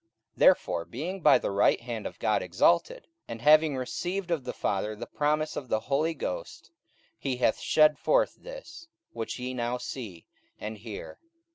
44:002:033 0.31 0.37
Therefore 0.39 0.85
being 0.85 1.21
by 1.21 1.37
the 1.37 1.51
right 1.51 1.81
hand 1.81 2.07
of 2.07 2.17
God 2.17 2.41
exalted, 2.41 3.05
and 3.27 3.39
having 3.39 3.77
received 3.77 4.31
of 4.31 4.45
the 4.45 4.51
Father 4.51 4.95
the 4.95 5.05
promise 5.05 5.55
of 5.55 5.67
the 5.69 5.81
Holy 5.81 6.15
Ghost, 6.15 6.71
he 7.19 7.35
hath 7.37 7.59
shed 7.59 7.99
forth 7.99 8.37
this, 8.41 8.87
which 9.13 9.37
ye 9.37 9.53
now 9.53 9.77
see 9.77 10.25
and 10.57 10.79
hear. 10.79 11.19